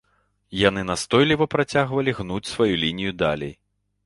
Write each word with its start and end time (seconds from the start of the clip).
Яны 0.67 0.81
настойліва 0.91 1.47
працягвалі 1.55 2.15
гнуць 2.21 2.43
сваю 2.53 2.73
лінію 2.87 3.13
далей. 3.23 3.55